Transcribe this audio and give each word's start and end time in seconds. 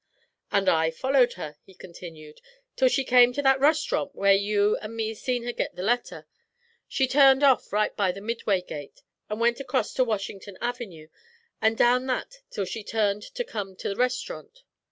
'And 0.51 0.67
I 0.67 0.89
followed 0.89 1.33
her,' 1.33 1.57
he 1.63 1.75
continued, 1.75 2.41
'till 2.75 2.87
she 2.87 3.05
come 3.05 3.33
to 3.33 3.41
that 3.43 3.59
rest'runt 3.59 4.15
where 4.15 4.33
you 4.33 4.75
an' 4.77 4.95
me 4.95 5.13
see 5.13 5.41
her 5.43 5.51
git 5.51 5.75
the 5.75 5.83
letter; 5.83 6.25
she 6.87 7.07
turned 7.07 7.43
off 7.43 7.71
right 7.71 7.95
by 7.95 8.11
the 8.11 8.19
Midway 8.19 8.61
gate, 8.61 9.03
and 9.29 9.39
went 9.39 9.59
acrost 9.61 9.95
to 9.97 10.03
Wash'n'ton 10.03 10.57
Avenue, 10.59 11.09
an' 11.61 11.75
down 11.75 12.07
that 12.07 12.39
till 12.49 12.65
she 12.65 12.83
turned 12.83 13.21
to 13.21 13.43
come 13.43 13.75
to 13.75 13.89
the 13.89 13.95
rest'runt. 13.95 14.63